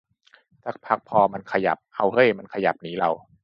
[0.63, 3.09] สักพักพอมันขยับ อ้าวเฮ้ยขยับหนีเรา